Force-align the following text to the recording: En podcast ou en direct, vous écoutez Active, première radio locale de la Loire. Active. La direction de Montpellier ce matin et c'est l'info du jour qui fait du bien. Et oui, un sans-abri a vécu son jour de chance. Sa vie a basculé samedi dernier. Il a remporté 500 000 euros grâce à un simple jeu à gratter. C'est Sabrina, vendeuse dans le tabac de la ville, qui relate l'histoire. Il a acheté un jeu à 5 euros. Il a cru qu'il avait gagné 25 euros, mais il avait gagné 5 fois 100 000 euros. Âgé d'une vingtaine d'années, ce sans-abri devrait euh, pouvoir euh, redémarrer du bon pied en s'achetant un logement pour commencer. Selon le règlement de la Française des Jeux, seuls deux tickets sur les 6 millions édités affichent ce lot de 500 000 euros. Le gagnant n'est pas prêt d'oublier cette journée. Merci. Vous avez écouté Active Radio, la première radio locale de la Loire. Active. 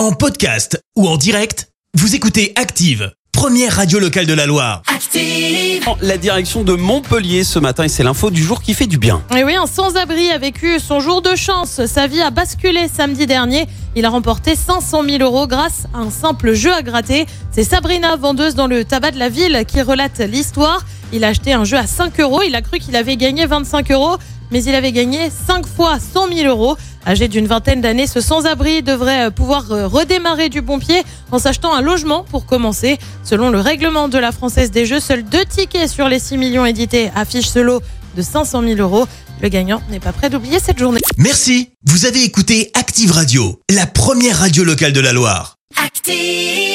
En 0.00 0.12
podcast 0.12 0.82
ou 0.96 1.06
en 1.06 1.18
direct, 1.18 1.68
vous 1.92 2.14
écoutez 2.14 2.54
Active, 2.56 3.12
première 3.32 3.76
radio 3.76 3.98
locale 3.98 4.24
de 4.24 4.32
la 4.32 4.46
Loire. 4.46 4.80
Active. 4.86 5.84
La 6.00 6.16
direction 6.16 6.64
de 6.64 6.72
Montpellier 6.72 7.44
ce 7.44 7.58
matin 7.58 7.84
et 7.84 7.90
c'est 7.90 8.02
l'info 8.02 8.30
du 8.30 8.42
jour 8.42 8.62
qui 8.62 8.72
fait 8.72 8.86
du 8.86 8.96
bien. 8.96 9.22
Et 9.36 9.44
oui, 9.44 9.56
un 9.56 9.66
sans-abri 9.66 10.30
a 10.30 10.38
vécu 10.38 10.80
son 10.80 11.00
jour 11.00 11.20
de 11.20 11.36
chance. 11.36 11.84
Sa 11.84 12.06
vie 12.06 12.22
a 12.22 12.30
basculé 12.30 12.88
samedi 12.88 13.26
dernier. 13.26 13.66
Il 13.94 14.06
a 14.06 14.08
remporté 14.08 14.56
500 14.56 15.04
000 15.04 15.22
euros 15.22 15.46
grâce 15.46 15.84
à 15.92 15.98
un 15.98 16.10
simple 16.10 16.54
jeu 16.54 16.72
à 16.72 16.80
gratter. 16.80 17.26
C'est 17.50 17.64
Sabrina, 17.64 18.16
vendeuse 18.16 18.54
dans 18.54 18.68
le 18.68 18.86
tabac 18.86 19.10
de 19.10 19.18
la 19.18 19.28
ville, 19.28 19.66
qui 19.68 19.82
relate 19.82 20.20
l'histoire. 20.20 20.86
Il 21.12 21.24
a 21.24 21.28
acheté 21.28 21.52
un 21.52 21.64
jeu 21.64 21.76
à 21.76 21.86
5 21.86 22.18
euros. 22.20 22.40
Il 22.40 22.54
a 22.54 22.62
cru 22.62 22.78
qu'il 22.78 22.96
avait 22.96 23.18
gagné 23.18 23.44
25 23.44 23.90
euros, 23.90 24.16
mais 24.50 24.64
il 24.64 24.74
avait 24.74 24.92
gagné 24.92 25.28
5 25.28 25.66
fois 25.66 25.98
100 26.00 26.28
000 26.32 26.48
euros. 26.48 26.78
Âgé 27.06 27.28
d'une 27.28 27.46
vingtaine 27.46 27.80
d'années, 27.80 28.06
ce 28.06 28.20
sans-abri 28.20 28.82
devrait 28.82 29.26
euh, 29.26 29.30
pouvoir 29.30 29.70
euh, 29.70 29.86
redémarrer 29.86 30.48
du 30.48 30.60
bon 30.60 30.78
pied 30.78 31.02
en 31.30 31.38
s'achetant 31.38 31.74
un 31.74 31.80
logement 31.80 32.24
pour 32.24 32.46
commencer. 32.46 32.98
Selon 33.24 33.50
le 33.50 33.60
règlement 33.60 34.08
de 34.08 34.18
la 34.18 34.32
Française 34.32 34.70
des 34.70 34.86
Jeux, 34.86 35.00
seuls 35.00 35.22
deux 35.22 35.44
tickets 35.44 35.88
sur 35.88 36.08
les 36.08 36.18
6 36.18 36.36
millions 36.36 36.66
édités 36.66 37.10
affichent 37.14 37.48
ce 37.48 37.58
lot 37.58 37.82
de 38.16 38.22
500 38.22 38.62
000 38.62 38.80
euros. 38.80 39.06
Le 39.40 39.48
gagnant 39.48 39.80
n'est 39.90 40.00
pas 40.00 40.12
prêt 40.12 40.28
d'oublier 40.28 40.58
cette 40.58 40.78
journée. 40.78 41.00
Merci. 41.16 41.70
Vous 41.86 42.04
avez 42.04 42.22
écouté 42.22 42.70
Active 42.74 43.12
Radio, 43.12 43.60
la 43.70 43.86
première 43.86 44.38
radio 44.38 44.64
locale 44.64 44.92
de 44.92 45.00
la 45.00 45.12
Loire. 45.12 45.56
Active. 45.82 46.69